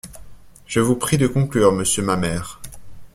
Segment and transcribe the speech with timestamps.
[0.65, 2.59] Je vous prie de conclure, monsieur Mamère.